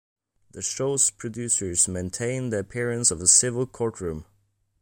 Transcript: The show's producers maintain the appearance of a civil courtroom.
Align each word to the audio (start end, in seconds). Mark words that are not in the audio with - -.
The 0.49 0.63
show's 0.63 1.11
producers 1.11 1.87
maintain 1.87 2.49
the 2.49 2.57
appearance 2.57 3.11
of 3.11 3.21
a 3.21 3.27
civil 3.27 3.67
courtroom. 3.67 4.25